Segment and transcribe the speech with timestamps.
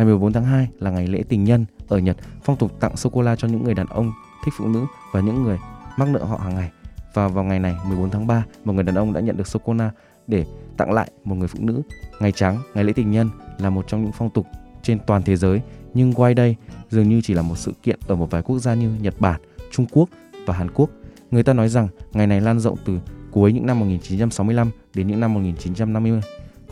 [0.00, 3.10] Ngày 14 tháng 2 là ngày lễ tình nhân ở Nhật, phong tục tặng sô
[3.10, 4.12] cô la cho những người đàn ông
[4.44, 5.58] thích phụ nữ và những người
[5.96, 6.70] mắc nợ họ hàng ngày.
[7.14, 9.60] Và vào ngày này 14 tháng 3, một người đàn ông đã nhận được sô
[9.64, 9.90] cô la
[10.26, 10.44] để
[10.76, 11.82] tặng lại một người phụ nữ.
[12.20, 14.46] Ngày trắng, ngày lễ tình nhân là một trong những phong tục
[14.82, 15.60] trên toàn thế giới,
[15.94, 16.56] nhưng quay đây,
[16.90, 19.40] dường như chỉ là một sự kiện ở một vài quốc gia như Nhật Bản,
[19.70, 20.08] Trung Quốc
[20.46, 20.90] và Hàn Quốc.
[21.30, 22.98] Người ta nói rằng ngày này lan rộng từ
[23.30, 26.20] cuối những năm 1965 đến những năm 1950.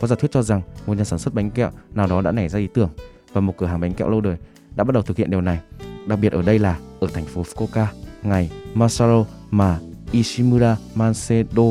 [0.01, 2.49] Có giả thuyết cho rằng một nhà sản xuất bánh kẹo nào đó đã nảy
[2.49, 2.89] ra ý tưởng
[3.33, 4.37] và một cửa hàng bánh kẹo lâu đời
[4.75, 5.59] đã bắt đầu thực hiện điều này.
[6.07, 7.85] Đặc biệt ở đây là ở thành phố Fukuoka,
[8.23, 9.79] ngày Masaru mà
[10.11, 11.63] Ishimura Mansedo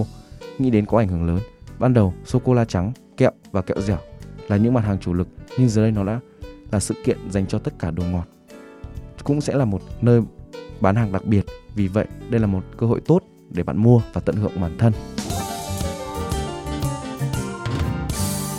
[0.59, 1.39] nghĩ đến có ảnh hưởng lớn.
[1.79, 3.99] Ban đầu, sô cô la trắng, kẹo và kẹo dẻo
[4.49, 6.21] là những mặt hàng chủ lực, nhưng giờ đây nó đã
[6.71, 8.25] là sự kiện dành cho tất cả đồ ngọt.
[9.25, 10.23] Cũng sẽ là một nơi
[10.81, 14.01] bán hàng đặc biệt, vì vậy đây là một cơ hội tốt để bạn mua
[14.13, 14.93] và tận hưởng bản thân.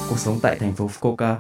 [0.10, 1.36] Cuộc sống tại thành phố Fukuoka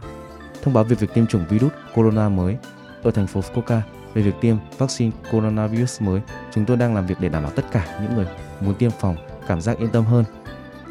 [0.62, 2.58] thông báo về việc tiêm chủng virus corona mới
[3.04, 3.82] ở thành phố Fukuoka
[4.14, 6.22] về việc tiêm vaccine coronavirus mới.
[6.54, 8.26] Chúng tôi đang làm việc để đảm bảo tất cả những người
[8.62, 9.16] muốn tiêm phòng
[9.48, 10.26] cảm giác yên tâm hơn.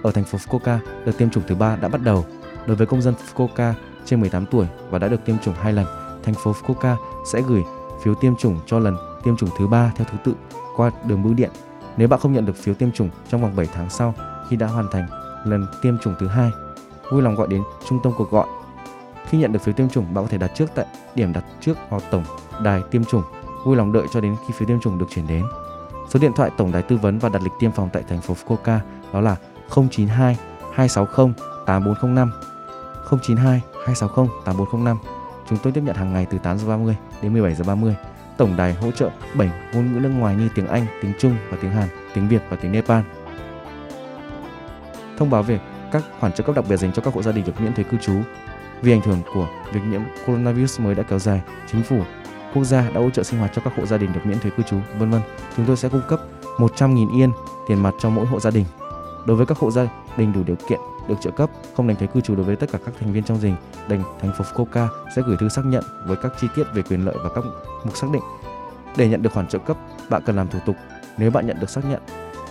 [0.03, 2.25] Ở thành phố Fukuoka, đợt tiêm chủng thứ ba đã bắt đầu.
[2.67, 3.73] Đối với công dân Fukuoka
[4.05, 5.87] trên 18 tuổi và đã được tiêm chủng hai lần,
[6.23, 6.97] thành phố Fukuoka
[7.33, 7.63] sẽ gửi
[8.05, 10.35] phiếu tiêm chủng cho lần tiêm chủng thứ ba theo thứ tự
[10.77, 11.51] qua đường bưu điện.
[11.97, 14.15] Nếu bạn không nhận được phiếu tiêm chủng trong vòng 7 tháng sau
[14.49, 15.07] khi đã hoàn thành
[15.45, 16.51] lần tiêm chủng thứ hai,
[17.11, 18.47] vui lòng gọi đến trung tâm cuộc gọi.
[19.29, 21.79] Khi nhận được phiếu tiêm chủng, bạn có thể đặt trước tại điểm đặt trước
[21.89, 22.25] hoặc tổng
[22.63, 23.23] đài tiêm chủng.
[23.65, 25.45] Vui lòng đợi cho đến khi phiếu tiêm chủng được chuyển đến.
[26.09, 28.35] Số điện thoại tổng đài tư vấn và đặt lịch tiêm phòng tại thành phố
[28.35, 28.79] Fukuoka
[29.13, 29.37] đó là
[29.91, 30.37] 092
[30.75, 31.33] 260
[31.67, 32.33] 8405
[33.11, 34.99] 092 260 8405.
[35.49, 37.97] Chúng tôi tiếp nhận hàng ngày từ 8 giờ 30 đến 17 giờ 30.
[38.37, 41.57] Tổng đài hỗ trợ 7 ngôn ngữ nước ngoài như tiếng Anh, tiếng Trung và
[41.63, 43.03] tiếng Hàn, tiếng Việt và tiếng Nepal.
[45.19, 45.61] Thông báo về
[45.93, 47.85] các khoản trợ cấp đặc biệt dành cho các hộ gia đình được miễn thuế
[47.85, 48.15] cư trú.
[48.83, 51.41] Vì ảnh hưởng của việc nhiễm coronavirus mới đã kéo dài,
[51.73, 52.03] chính phủ
[52.55, 54.51] quốc gia đã hỗ trợ sinh hoạt cho các hộ gia đình được miễn thuế
[54.57, 55.21] cư trú, vân vân.
[55.57, 56.21] Chúng tôi sẽ cung cấp
[56.57, 57.31] 100.000 yên
[57.69, 58.65] tiền mặt cho mỗi hộ gia đình.
[59.27, 59.87] Đối với các hộ gia
[60.17, 62.73] đình đủ điều kiện được trợ cấp không đánh thuế cư trú đối với tất
[62.73, 63.49] cả các thành viên trong gia
[63.89, 67.05] đình, thành phố Fukuoka sẽ gửi thư xác nhận với các chi tiết về quyền
[67.05, 67.45] lợi và các
[67.85, 68.23] mục xác định.
[68.97, 69.77] Để nhận được khoản trợ cấp,
[70.11, 70.77] bạn cần làm thủ tục.
[71.19, 72.03] Nếu bạn nhận được xác nhận,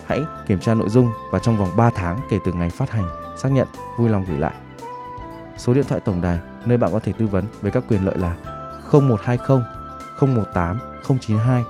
[0.06, 3.06] hãy kiểm tra nội dung và trong vòng 3 tháng kể từ ngày phát hành
[3.38, 3.68] xác nhận,
[3.98, 4.54] vui lòng gửi lại.
[5.58, 8.18] Số điện thoại tổng đài nơi bạn có thể tư vấn về các quyền lợi
[8.18, 8.36] là
[8.92, 9.60] 0120
[10.22, 11.64] 018 092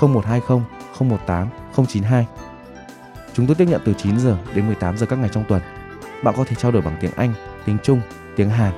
[0.00, 0.60] 0120
[1.00, 2.26] 018 092.
[3.34, 5.62] Chúng tôi tiếp nhận từ 9 giờ đến 18 giờ các ngày trong tuần.
[6.24, 7.34] Bạn có thể trao đổi bằng tiếng Anh,
[7.66, 8.00] tiếng Trung,
[8.36, 8.72] tiếng Hàn,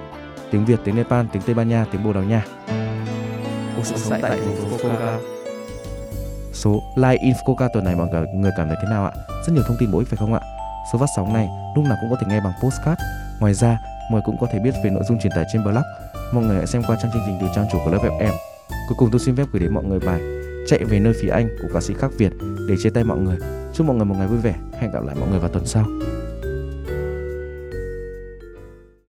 [0.50, 2.44] tiếng Việt, tiếng Nepal, tiếng Tây Ban Nha, tiếng Bồ Đào Nha.
[3.76, 5.18] Cuộc sống tại thành phố Fukuoka.
[6.52, 9.12] Số Live in Fukuoka tuần này mọi người cảm thấy thế nào ạ?
[9.46, 10.40] Rất nhiều thông tin bổ ích phải không ạ?
[10.92, 13.00] Số phát sóng này lúc nào cũng có thể nghe bằng postcard.
[13.40, 13.78] Ngoài ra,
[14.10, 15.82] mọi người cũng có thể biết về nội dung truyền tải trên blog.
[16.32, 18.32] Mọi người hãy xem qua trang chương trình từ trang chủ của lớp FM.
[18.88, 20.20] Cuối cùng tôi xin phép gửi đến mọi người bài
[20.66, 22.32] Chạy về nơi phía Anh của ca sĩ Khắc Việt
[22.68, 23.36] để chia tay mọi người.
[23.74, 24.54] Chúc mọi người một ngày vui vẻ.
[24.80, 25.84] Hẹn gặp lại mọi người vào tuần sau.